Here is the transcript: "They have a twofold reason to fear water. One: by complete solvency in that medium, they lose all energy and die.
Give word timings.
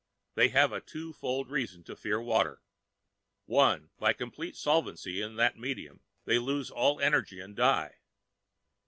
"They 0.33 0.49
have 0.49 0.71
a 0.73 0.81
twofold 0.81 1.51
reason 1.51 1.83
to 1.83 1.95
fear 1.95 2.19
water. 2.19 2.63
One: 3.45 3.91
by 3.99 4.13
complete 4.13 4.55
solvency 4.55 5.21
in 5.21 5.35
that 5.35 5.59
medium, 5.59 6.01
they 6.25 6.39
lose 6.39 6.71
all 6.71 6.99
energy 6.99 7.39
and 7.39 7.55
die. 7.55 7.97